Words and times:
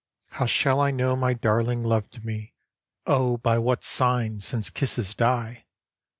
How 0.39 0.47
shall 0.47 0.81
I 0.81 0.89
know 0.89 1.15
my 1.15 1.35
Darling 1.35 1.83
loved 1.83 2.25
me, 2.25 2.55
Oh! 3.05 3.37
by 3.37 3.59
what 3.59 3.83
sign, 3.83 4.39
since 4.41 4.71
kisses 4.71 5.13
die 5.13 5.67